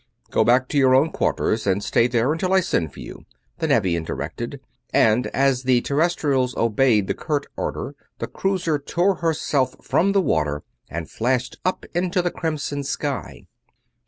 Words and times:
"Go 0.31 0.43
back 0.43 0.67
to 0.69 0.79
your 0.79 0.95
own 0.95 1.11
quarters 1.11 1.67
and 1.67 1.83
stay 1.83 2.07
there 2.07 2.31
until 2.33 2.53
I 2.53 2.59
send 2.59 2.91
for 2.91 2.99
you," 2.99 3.25
the 3.59 3.67
Nevian 3.67 4.03
directed, 4.03 4.59
and 4.91 5.27
as 5.27 5.61
the 5.61 5.81
Terrestrials 5.81 6.55
obeyed 6.57 7.05
the 7.05 7.13
curt 7.13 7.45
orders 7.55 7.93
the 8.17 8.25
cruiser 8.25 8.79
tore 8.79 9.17
herself 9.17 9.75
from 9.85 10.13
the 10.13 10.19
water 10.21 10.63
and 10.89 11.07
flashed 11.07 11.57
up 11.63 11.85
into 11.93 12.23
the 12.23 12.31
crimson 12.31 12.83
sky. 12.83 13.45